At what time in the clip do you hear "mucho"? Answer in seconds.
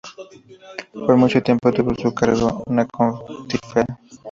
1.15-1.43